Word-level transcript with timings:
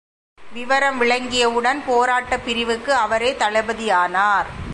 விவரம் 0.53 1.01
விளங்கியவுடன் 1.01 1.81
போராட்டப் 1.85 2.45
பிரிவுக்கு 2.45 2.93
அவரே 2.93 3.31
தளபதியானார். 3.31 4.45